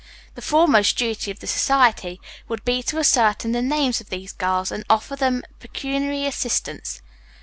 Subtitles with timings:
[0.33, 4.71] The foremost duty of the society would be to ascertain the names of these girls
[4.71, 7.03] and offer them pecuniary assistance.